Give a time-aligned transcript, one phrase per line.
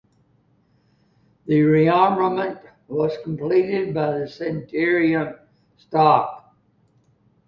[1.45, 5.35] The rearmament was completed by the Centurion
[5.77, 6.55] stock.